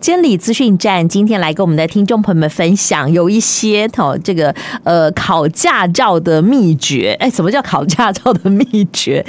[0.00, 7.16] 监理资讯站今天来跟我们的听众朋友们分享，有一些哦，这个呃考驾照的秘诀。
[7.18, 9.26] 哎，什么叫考驾照的秘诀？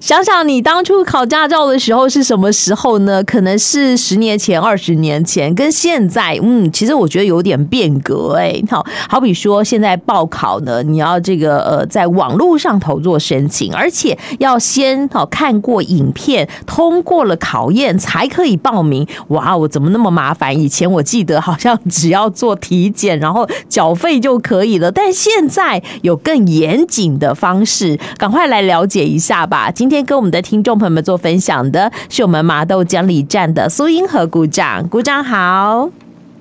[0.00, 3.24] 想想你当初考驾照的时候是什么时候呢？
[3.24, 8.34] 可能是十年前、二十年前，跟现在，嗯，其实我觉得有点变革。
[8.34, 19.06] 哎，好，好比说现在报考呢，你要这个呃在网络上头做申请，而且要先好看过影片，通过了考验才可以报名。
[19.28, 24.90] 哇，我怎么那么么麻烦，以前我记得好像只要做体检，然后缴费就可以了。
[24.90, 29.70] 但现在有更严谨的方式，赶快来了解一下吧。
[29.70, 35.88] 今天跟我们的听众朋友们做分享的是我们麻豆监理站的苏英和鼓掌，鼓掌好。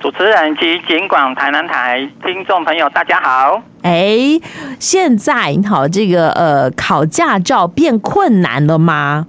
[0.02, 3.62] 主持人及警广台南台听众朋友大家好。
[3.84, 4.40] 哎，
[4.80, 9.28] 现在好，这个呃，考驾照变困难了吗？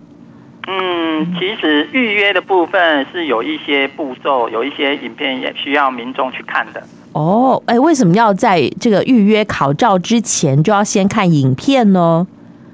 [0.66, 1.01] 嗯，
[1.38, 6.82] 其实预约的部分是有一些步骤，有一些影片也需要民众去看的。
[7.12, 12.26] 哦，哎，为什么要在这个预约考照之前就要先看影片呢？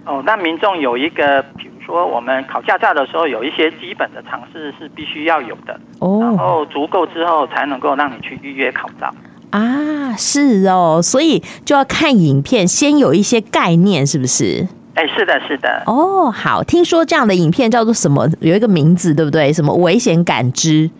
[0.04, 5.78] 哦，那民众有一个，比如说我们考驾照的时候，有一些基本的常识是必须要有的。
[5.98, 9.12] 哦，然后足够之后才能够让你去预约考照。
[9.50, 14.68] 啊，是哦，所以就要看影片，先有一些概念，是不是？
[14.98, 15.80] 哎，是的，是的。
[15.86, 18.28] 哦，好，听说这样的影片叫做什么？
[18.40, 19.52] 有一个名字，对不对？
[19.52, 20.90] 什么危险感知？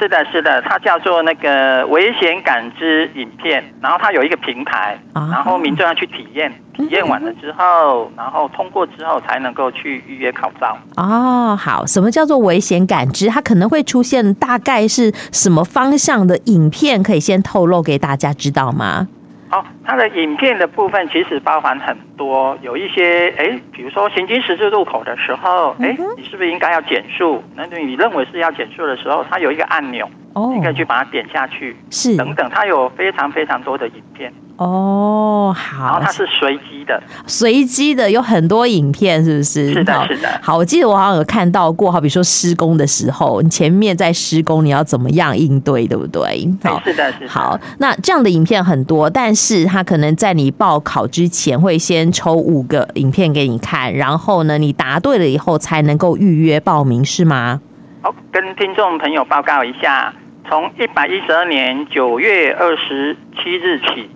[0.00, 3.62] 是的，是的，它叫做那个危险感知影片。
[3.82, 10.74] 然后它有一个平台，啊、然后民众要去体验，体验完了之后，然后通过之后才能够去预约考照。
[10.96, 13.28] 哦，好，什么叫做危险感知？
[13.28, 17.02] 它可能会出现大概是什么方向的影片？
[17.02, 19.08] 可以先透露给大家知道吗？
[19.52, 27.44] 哦，它的影片的部分其实包含很多，有一些哎，比如说行经十字路口的时候，哎，你是不是应该要减速？
[27.54, 34.32] 那你认为是要减速的时候，它有一个按钮，哦，你可以去把它点下去，是等等，它有非常非常多的影片。
[34.62, 39.72] 哦，好，然后它是随机的，随机的有很多影片，是不是？
[39.72, 40.28] 是的，是的。
[40.40, 46.48] 好，我记得我好像有看到过，好比说施工的时候，你前面在施工，你要怎么样应对，对不对？
[46.62, 47.28] 好，是的，是的。
[47.28, 57.60] 好，那这样的影片很多，但是它可能在你报考之前会先抽五个影片给你看，然后呢，你答对了以后才能够预约报名，是吗？
[58.02, 60.12] 好，跟听众朋友报告一下。
[60.48, 64.10] 从一百一十二年九月二十七日起，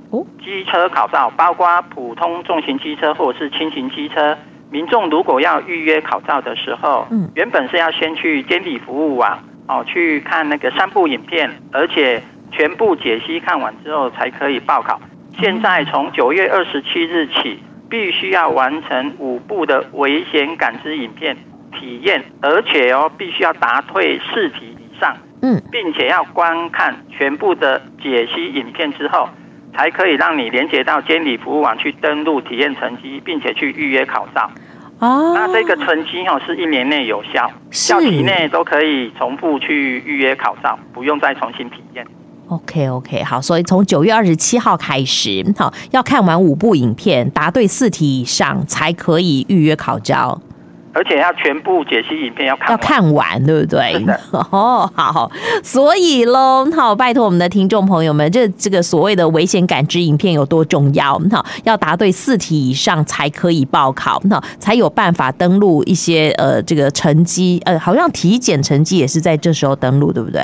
[0.45, 4.37] 机车考照，包括普通重型机车或者是轻型机车，
[4.71, 9.39] 民众如果要预约考照的时候，嗯，原本是要先去监理服务网
[9.69, 15.01] 哦，去看那个三部影片，而且全部解析看完之后才可以报考。
[15.39, 21.37] 现在从九月二十七日起，必须要完成五部的危险感知影片
[21.73, 25.17] 体验，而且哦，必须要答对四题以上。
[25.47, 29.29] 嗯，并且要观看全部的解析影片之后，
[29.73, 34.51] 才可以让你连接到监理服务网去登录体验成绩，并且去预约考照。
[34.99, 42.05] 哦，那这个成绩哦是一年内有效，校期内都可以重复去预约考照，不用再重新体验。
[42.49, 50.41] OK OK，好，所以从九月二十七号开始，好，要看完五部影片，答对四题以上才可以预约考照。
[50.97, 54.03] 而且要全部解析影片要看要看完，对不对？
[54.33, 55.31] 哦，好，
[55.63, 61.21] 所以喽，好，拜托我们的听众朋友们，这这个所谓的危险感知影片有多重要？
[61.31, 70.41] 好，要答对四题以上才可以报考，那才有办法登录一些呃这个成绩，呃，好像体检成绩也是在这时候登录，对不对？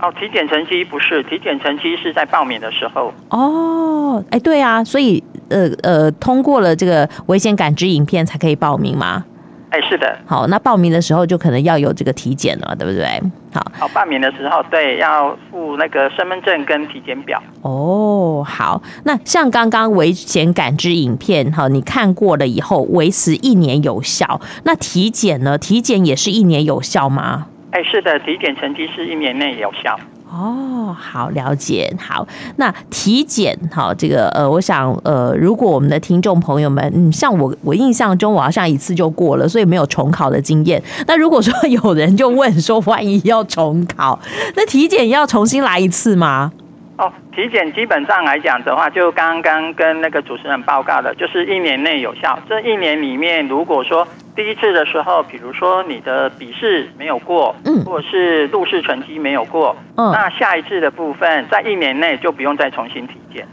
[0.00, 3.12] 哦，体检成绩不是，体检成绩是在报名的时候。
[3.30, 9.24] 哦，哎，对啊，所以呃呃，通过了这个危险感知影片才可以报名吗？
[9.70, 13.06] 哎，是的，好，那报名的时候就可能要有这个体检了，对不对？
[13.52, 17.40] 好，好，报名的时候对，要附那个身份证跟体检表。
[17.62, 25.56] 哦，好，那像刚刚危险感知影片哈，你看过了以后维持一年有效，那体检呢？
[25.56, 27.46] 体检也是一年有效吗？
[27.70, 29.96] 哎，是的，体检成绩是一年内有效。
[30.32, 31.92] 哦，好，了解。
[31.98, 40.80] 好，那体检，好，这个呃，我想呃，如果我们的听众朋友们，嗯，像我，我印象中我好像一次就过了，所以没有重考的经验。
[41.06, 44.18] 那如果说有人就问说，万一要重考，
[44.54, 46.52] 那体检要重新来一次吗？
[47.00, 52.38] 哦，体检基本上来讲的话，就刚刚跟那个主持人报告的，就是一年内有效。
[52.46, 54.06] 这一年里面，如果说
[54.36, 63.48] 第一次的时候，比如说你的笔试没有过，嗯，或者是路试成绩没有过，嗯，那下一次的部分在一年内就不用再重新体检。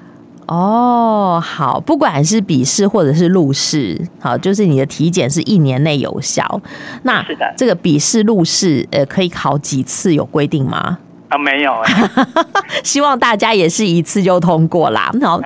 [0.48, 6.62] 哦，好，不管是笔试或者是路试，好，就是你的体检是一年内有效。
[7.04, 10.14] 那是的，这个笔试、路试，呃，可以考几次？
[10.14, 11.00] 有规定吗？
[11.30, 11.94] 啊，没有哎，
[12.84, 15.12] 希望大家也是一次就通过啦。
[15.22, 15.42] 好，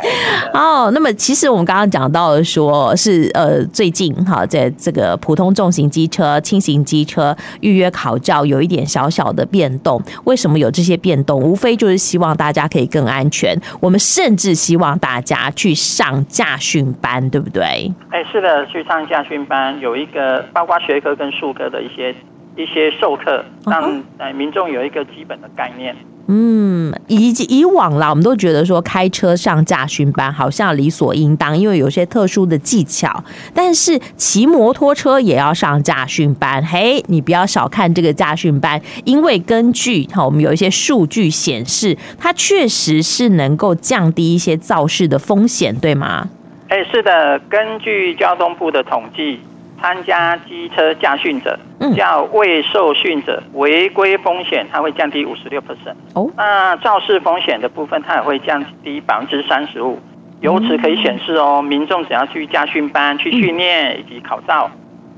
[0.53, 9.99] 哦，那么其实我们刚刚讲到的说是呃，最近哈，在这个普通重型机车、轻型机车预约考照有一点小小的变动。
[10.25, 11.41] 为什么有这些变动？
[11.41, 13.59] 无非就是希望大家可以更安全。
[13.79, 17.91] 我们甚至希望大家去上驾训班，对不对？
[18.11, 22.15] 哎，是的，去上驾训班有一个包括学科跟术科的一些。
[22.55, 25.95] 一些授课，让呃民众有一个基本的概念。
[26.27, 33.23] 嗯，以以往啦，我们都觉得说开车上驾训班好像理所应当，因为有些特殊的技巧。
[33.53, 46.29] 但是骑摩托车也要上驾训班，嘿，你不要小看这个驾训班，因为根据哈我们有一些数据显示，它确实是能够降低一些肇事的风险，对吗？
[46.69, 49.39] 哎，是的，根据交通部的统计。
[49.81, 51.57] 参加机车驾训者，
[51.97, 55.95] 叫未受训者违规风险，它会降低五十六 percent。
[56.13, 59.99] 哦，那肇事风险的部分，它也会降低百分之三十五。
[60.41, 64.69] 由此可以显示哦，民众只要去驾训班去训练以及考照。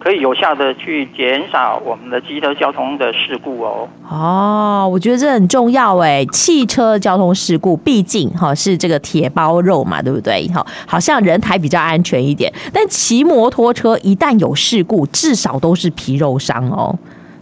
[0.04, 3.88] 可以有效的去减少我们的机车交通的事故哦。
[4.10, 6.26] 哦，我觉得这很重要哎。
[6.26, 10.46] 汽车交通事故毕竟哈是这个铁包肉嘛，对不对？
[10.50, 16.94] 哈，好像人还比较安全一点，但骑摩托车一旦有事故，至少都是皮肉伤哦。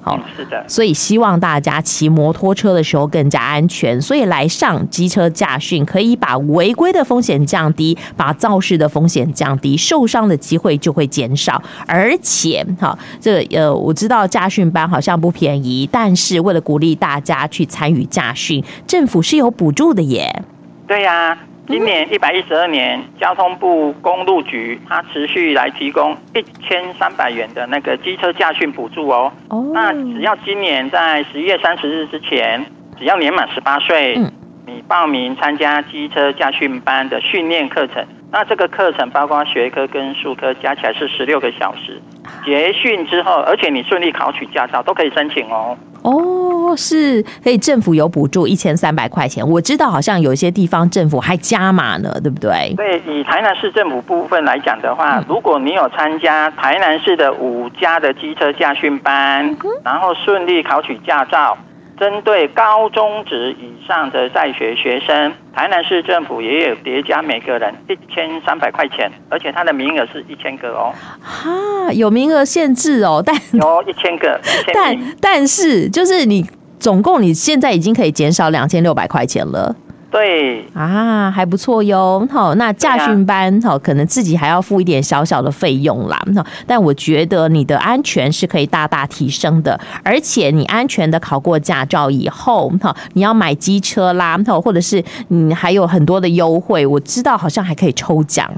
[0.04, 4.02] 好，是的，所以希望大家骑摩托车的时候更加安全。
[4.02, 11.62] 所以来上机车驾训，可以把违规的风险降低，把肇事的风险降低，受伤的机会就会减少。
[11.86, 20.44] 而且，哈，这呃，我知道驾训班好像不便宜，但是为了鼓励大家去参与驾训，政府是有补助的耶。
[20.88, 21.38] 对呀。
[21.72, 29.32] 今年一百一十二年，交通部公路局它持续来提供一千三百元的那个机车驾训补助哦。
[29.48, 29.72] 哦。
[29.74, 32.66] 那只要今年在十一月三十日之前，
[33.00, 34.20] 只要年满十八岁，
[34.68, 42.02] 你报名参加机车驾训班的训练课程，那这个课程包括学科跟术科加起来是十六个小时。
[42.44, 45.78] 结训之后，而且你顺利考取驾照，都可以申请哦。
[46.04, 46.41] 哦，
[46.76, 49.48] 是可以，政府有补助一千三百块钱。
[49.48, 52.74] 我知道好像有一些地方政府还加码呢，对不对？
[52.76, 61.58] 对，以台南市政府部分来讲的话，如果你有参加台南市的五家的机车驾训班，然后顺利考取驾照。
[62.00, 70.92] 针对高中职以上的在学学生，台南市政府也有叠加每个人一千三百块钱，而且它的名额是一千个哦。
[71.22, 74.42] 哈，有名额限制哦，但有一千个，
[74.74, 76.44] 但但是就是你
[76.82, 79.74] 总共你现在已经可以减少两千六百块钱了。
[80.10, 82.28] 对啊，还不错哟。
[82.30, 86.20] 好，那驾训班好，可能自己还要付一点小小的费用啦。
[86.66, 96.86] 但我觉得你的安全是可以大大提升的，而且你安全的考过驾照以后，哈，你要买机车啦，或者是你还有很多的优惠。
[96.86, 98.52] 我知道好像还可以抽奖。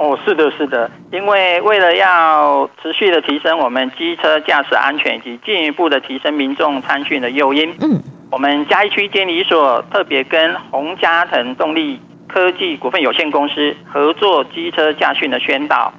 [0.00, 8.00] 哦，是的，是的，因为为了要持续的提升我们机车驾驶安全以及进一步的提升民众参训的诱因，嗯。
[8.30, 15.92] 我们嘉义区监理所特别跟洪嘉腾动力科技股份有限公司合作机车驾训的宣导，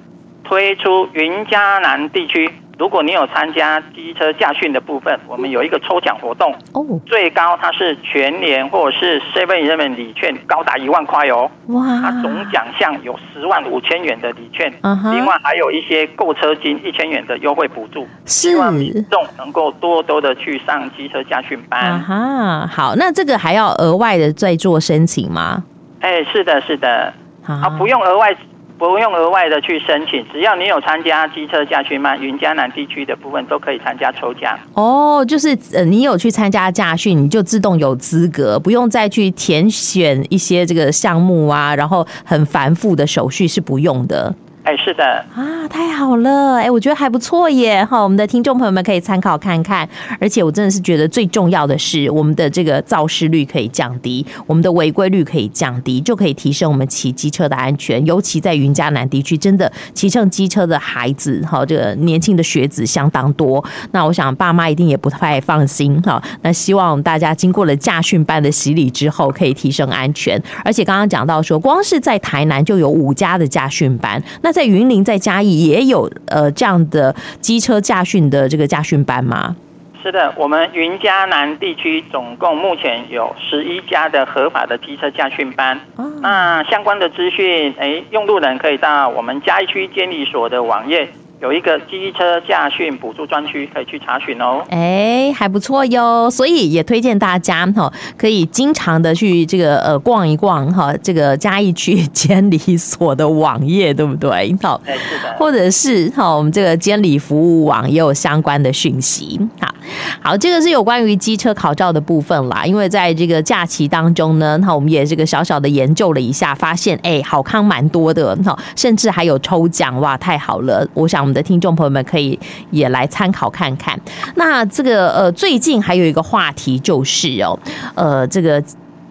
[0.43, 2.49] 推出云嘉南地区。
[2.77, 14.73] 如果你有参加机车驾训的部分，我们有一个抽奖活动哦，最高它是全年或者是 Seven Eleven 礼券高达一万块哦，哇，它总奖项有十万五千元的礼券，
[15.13, 22.01] 另外还有一些购车金一千元的优惠补助，希望民众能够多多的去上机车驾训班。
[22.01, 25.63] 哈，好，那这个还要额外的再做申请吗？
[25.99, 27.13] 哎，是的，是的，
[27.45, 28.35] 啊，不用额外。
[28.81, 34.57] 不用额外的去申请，只要你有参加机车驾训班，云嘉南地区的部分都可以参加抽奖。
[34.73, 44.33] 哦，就是呃，你有去参加驾训，你就自动有资格，不用再去填选一些这个项目啊，然后很繁复的手续是不用的。
[44.63, 45.03] 哎，是的
[45.33, 46.57] 啊，太好了！
[46.57, 47.83] 哎，我觉得还不错耶。
[47.83, 49.89] 哈，我们的听众朋友们可以参考看看。
[50.19, 58.05] 而且我真的是觉得最重要的是，我们的这个肇事率可以降低，我们的违规率可以降低，就可以提升我们骑机车的安全。
[58.05, 63.63] 尤其在云嘉南地区，真的骑乘机车的孩子，哈，这个年轻的学子相当多。
[63.91, 65.99] 那我想爸妈一定也不太放心。
[66.03, 70.39] 哈，那希望大家经过了驾训班的洗礼之后，可以提升安全。
[70.63, 79.55] 而且刚刚讲到说，光是在台南就有五家的驾训班，那在云林、在嘉义也有呃这样的机车驾训的这个驾训班吗？
[80.03, 85.79] 是的，我们云嘉南地区总共目前有十一家的合法的机车驾训班。
[85.95, 91.07] 哦、那相关的资讯，哎，用路人可以到我们嘉义区监理所的网页
[91.41, 94.63] 有一个机车驾训补助专区可以去查询哦。
[94.69, 104.55] 哎，还不错哟，所以也推荐大家哈，可以经常的去这个呃逛一逛哈，这个嘉义区监理所的网页，对不对？
[104.61, 109.39] 好，哎，是的，或者是哈，我们这个监理服务网也有相关的讯息。
[109.59, 109.73] 好，
[110.21, 112.63] 好，这个是有关于机车考照的部分啦。
[112.63, 120.87] 因为在这个假期当中呢，那我们也这个小小的研究了一下，发现哎，好康蛮多的哈，甚至还有抽奖哇，太好了！
[120.93, 121.31] 我想我们。
[121.31, 122.37] 的听众朋友们可以
[122.71, 123.97] 也来参考看看。
[124.35, 127.57] 那这个呃，最近还有一个话题就是哦，
[127.95, 128.61] 呃，这个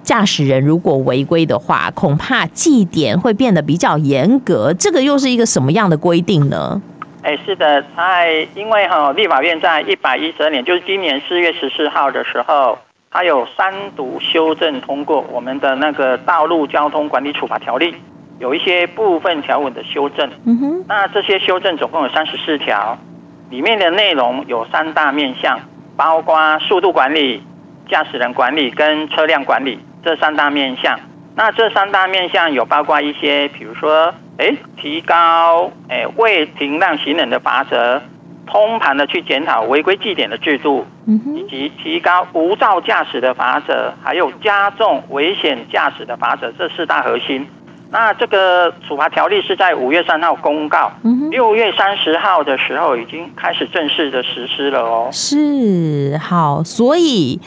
[0.03, 4.71] 驾驶人如果违规的话，恐怕记点会变得比较严格。
[4.75, 6.83] 这个又是一个什么样的规定呢？
[7.23, 12.79] 哎，是的，在因为哈，立法院在一百一十二年，就是今年四月十四号的时候，
[13.11, 17.95] 它有三读修正通过我们的那个道路交通管理处罚条例。
[18.39, 22.97] 有一些部分条文的修正，嗯哼，那这些修正总共有三十四条，
[23.51, 25.61] 里面的内容有三大面向，
[25.95, 27.43] 包括速度管理、
[27.91, 30.99] 驾驶人管理跟车辆管理这三大面向。
[31.37, 38.03] 那这三大面向有包括一些，比如说，哎，提高哎未停让行人的罚则，
[38.47, 47.47] 通盘的去检讨违规记点的制度，以及提高无照驾驶的罚则，还有加重危险驾驶的罚则，这四大核心。
[47.93, 50.93] 那这个处罚条例是在五月三号公告，
[51.31, 55.09] 六月三十号的时候已经开始正式的实施了哦。
[55.11, 57.41] 是，好，所以。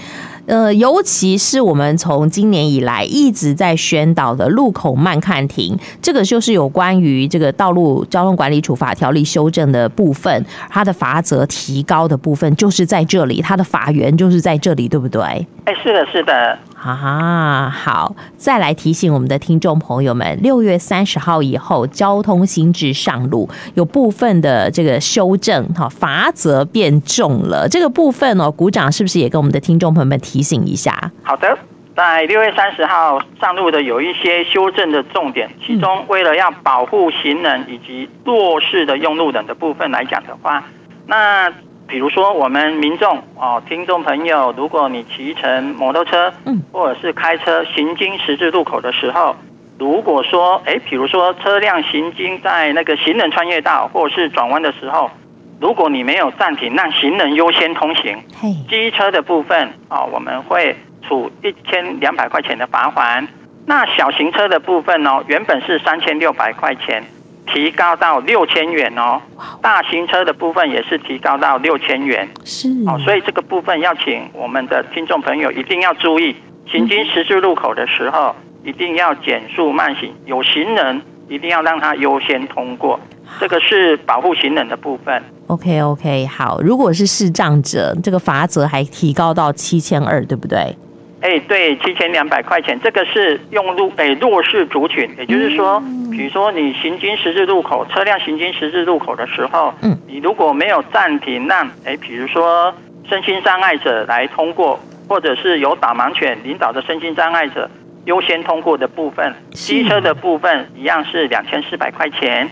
[0.45, 15.21] 呃，尤其是我们从今年以来一直在宣导的路口慢看停，这个就是有关于这个道路交通管理处罚条例修正的部分，它的罚则提高的部分就是在这里，它的法源就是在这里，对不对？
[15.65, 16.59] 哎，是的，是的。
[16.91, 27.67] 啊，好，再来提醒我们的听众朋友们，六月三十号以后，交通新制上路，有部分的这个修正，哈，罚则变重了。
[27.69, 31.11] 这个部分哦，鼓掌是不是也跟我们的听众朋友们提醒一下？
[31.23, 31.57] 好的，
[31.95, 40.63] 在六月三十号上路的有一些修正的重点，其中为了要保护行人以及弱势的用路人的部分来讲的话，
[41.07, 41.51] 那。
[41.87, 49.35] 比如说，我们民众哦，听众朋友，如果你骑乘摩托车，嗯，或者是开车行经十字路口的时候，
[49.77, 55.11] 如果说，哎，比如说车辆行经在那个行人穿越道或者是转弯的时候，
[55.59, 60.75] 如果你没有暂停，让行人优先通行，嘿，机车的部分哦，我们会
[61.07, 63.27] 处一千两百块钱的罚款。
[63.65, 67.03] 那小型车的部分哦，原本是三千六百块钱。
[67.45, 69.21] 提高到六千元哦，
[69.61, 72.69] 大型车的部分也是提高到六千元，是。
[72.87, 76.35] 哦，所以这个部分要请我们的听众朋友一定要注意，
[76.65, 82.99] 行经十字路口的时候一定要减速慢行，有行人一定要让他优先通过，
[83.39, 85.21] 这个是保护行人的部分。
[85.47, 90.75] OK OK，好，如果是视障者，这个罚则还提高到七千二，对不对？
[91.23, 102.75] 哎，对，七千两百块钱，这个是用路哎弱势族群，也就是说，比如说你行经十字路口，车辆行经十字路口的时候，嗯，你如果没有暂停让哎，比如说
[103.07, 104.77] 身心障碍者来通过，
[105.07, 107.71] 或者是有导盲犬领导的身心障碍者
[108.03, 112.49] 优先通过的部分，机车的部分一样是两千四百块钱，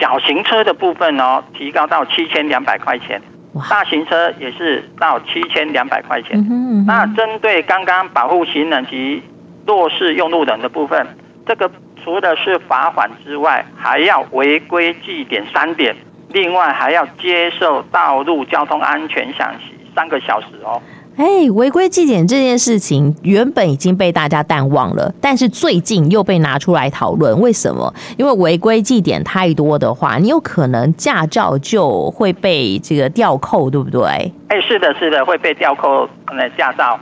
[0.00, 3.20] 小型车的部分哦，提高到七千两百块钱。
[3.70, 6.38] 大型车也是到七千两百块钱。
[6.86, 9.22] 那针对刚刚保护行人及
[9.66, 11.06] 弱势用路人的部分，
[11.46, 11.70] 这个
[12.02, 15.94] 除了是罚款之外，还要违规记点三点，
[16.28, 20.82] 另外还要接受道路交通安全讲习三个小时哦。
[21.16, 27.40] 哎，违规记点这件事情原本已经被大家淡忘了，但是最近又被拿出来讨论。
[27.40, 27.94] 为什么？
[28.16, 34.02] 因为违规记点太多的话，你有可能驾照就会被这个吊扣，对不对？
[34.48, 36.98] 哎，是的，是的，会被吊扣那驾照。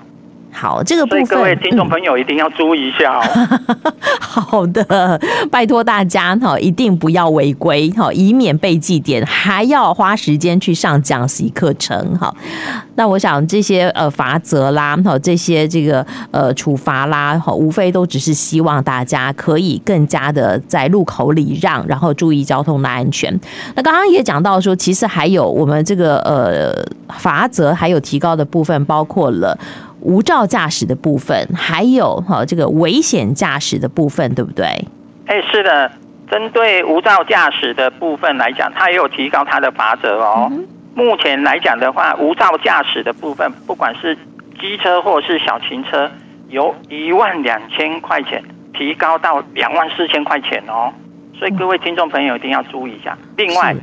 [0.53, 3.23] 好，这个部分各位听众朋友一定要注意一下哦。
[3.35, 3.77] 嗯、
[4.21, 12.33] 好的，拜托大家哈，一定不要违规哈，以免被记点，还要花时间去上讲习课程哈。
[12.95, 23.33] 那我想这些呃罚则啦，哈这些这个呃处罚啦，哈无非都只是希望大家可以更加的在路口礼让，然后注意交通的安全。
[23.75, 26.73] 那刚刚也讲到说，其实还有我们这个呃
[27.19, 29.59] 罚则还有提高的部分，包括了。
[30.03, 34.67] 无照驾驶的部分，还有哈这个危险驾驶的部分，对不对？
[35.27, 35.91] 哎，是的，
[36.31, 40.49] 针对无照驾驶的部分来讲，它也有提高它的罚则哦。
[40.51, 44.17] 嗯、目前来讲的话，无照驾驶的部分，不管是
[44.61, 46.11] 机车或是小型车，
[46.49, 48.43] 由一万两千块钱
[48.75, 50.93] 提高到两万四千块钱哦。
[51.39, 53.17] 所以各位听众朋友一定要注意一下。
[53.37, 53.75] 另外，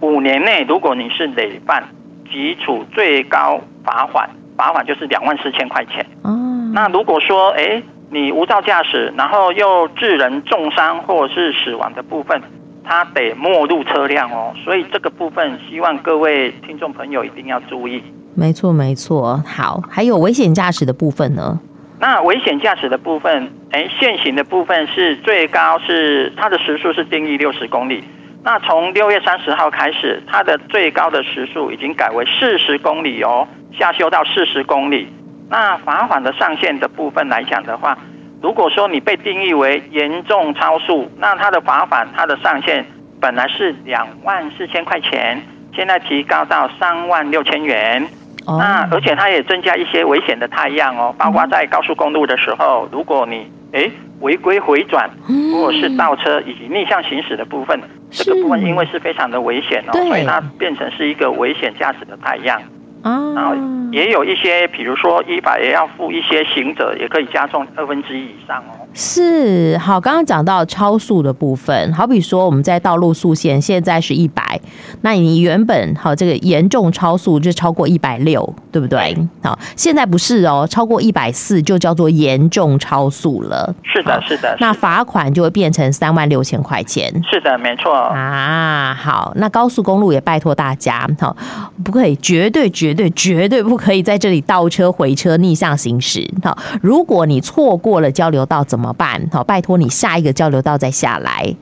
[0.00, 1.82] 五年内如果你是累犯，
[2.30, 4.28] 即处最高罚款，
[4.58, 6.04] 罚款就是两万四千块钱。
[6.22, 6.36] 哦，
[6.74, 12.42] 那如果说哎，你无照驾驶，然后又致人重伤或者是死亡的部分，
[12.84, 14.52] 他得没入车辆哦。
[14.64, 18.02] 所以这个部分，希望各位听众朋友一定要注意。
[18.34, 19.42] 没错，没错。
[19.46, 21.58] 好，还有危险驾驶的部分呢？
[22.00, 28.04] 那危险驾驶的部分，哎，现行的部分是最高是它的时速是定义六十公里。
[28.44, 33.46] 那从六月三十号开始，它的最高的时速已经改为四十公里哦，
[33.78, 35.12] 下修到四十公里。
[35.50, 37.98] 那罚款的上限的部分来讲的话，
[38.40, 42.86] 如果说你被定义为严重超速，那它的罚款它的上限
[43.20, 45.42] 本来是两万四千块钱，
[45.74, 48.06] 现在提高到三万六千元。
[48.46, 53.90] 那而且它也增加一些危险的太样哦，包括在高速公路的时候，如果你哎
[54.20, 55.10] 违规回转，
[55.52, 57.78] 或者是倒车以及逆向行驶的部分，
[58.10, 62.60] 这个部分因为是非常的危险哦，所以它变成是一个危险驾驶的太阳。
[63.02, 63.54] 啊，然后
[63.92, 68.87] 也有一些，比如说一百也要负一些行者，也可以加重二分之一以上哦。
[68.94, 74.60] 是，好，刚刚讲到超速的部分，好比说我们在道路速限现在是一百，
[75.02, 79.16] 那你原本好这个严重超速就超过一百六，对不对？
[79.40, 83.72] 好，现在不是哦，超过一百四就叫做严重超速了。
[83.84, 87.08] 是的，是的，那罚款就会变成三万六千块钱。
[87.30, 87.94] 是的，没错。
[87.94, 91.36] 啊，好，那高速公路也拜托大家，好，
[91.84, 96.28] 不可以，绝对绝对绝对不可以在这里倒车回车逆向行驶。
[96.42, 98.77] 好，如果你错过了交流道，怎么？
[98.78, 99.20] 怎么办？
[99.32, 101.52] 好，拜托你下一个交流道再下来，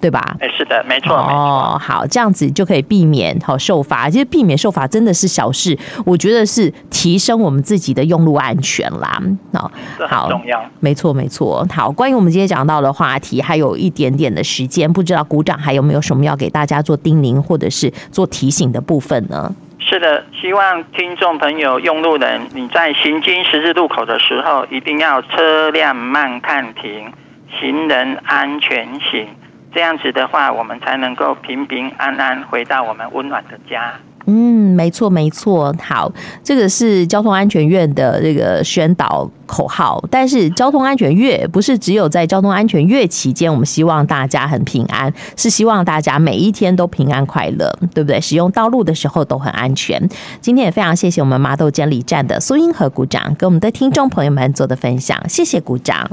[0.00, 0.36] 对吧？
[0.38, 4.08] 哎，是的，没错，哦，好，这样子就可以避免好受罚。
[4.08, 9.20] 其实避免受罚真的是小事，我觉得是提升我们自己的用路安全啦。
[9.52, 9.72] 好，
[10.08, 11.66] 好重要，没错，没错。
[11.68, 19.52] 好，关于我们今天讲到的话题，还有一点点的时间，不知道股长还有没有什么要给大家做叮咛或者是做提醒的部分呢？
[19.92, 27.12] 是的，希望听众朋友、用路人，你在行经十字路口的时候，一定要车辆慢看停，
[27.60, 29.28] 行人安全行。
[29.74, 33.92] 这样子的话，我们才能够平平安安回到我们温暖的家。
[34.26, 36.10] 嗯，没错没错，好，
[36.42, 40.02] 这个是交通安全院的这个宣导口号。
[40.10, 48.20] 但是交通安全月不是只有在交通安全月期间，我们希望大家很平安，是希望大家每一天都平安快乐，对不对？
[48.20, 50.00] 使用道路的时候都很安全。
[50.40, 56.08] 今天也非常谢谢我们麻豆监理站的苏英和股长跟我们的听众朋友们做的分享，谢谢股长，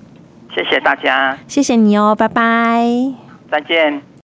[0.56, 3.14] 谢谢大家，谢谢你哦，拜拜，
[3.52, 4.09] 再见。